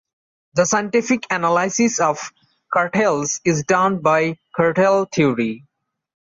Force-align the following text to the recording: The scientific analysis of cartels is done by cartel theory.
The 0.55 0.65
scientific 0.65 1.27
analysis 1.29 1.99
of 1.99 2.33
cartels 2.73 3.39
is 3.45 3.65
done 3.65 3.99
by 3.99 4.39
cartel 4.55 5.05
theory. 5.05 5.67